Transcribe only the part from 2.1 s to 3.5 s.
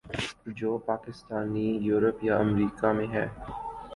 یا امریکا میں ہیں۔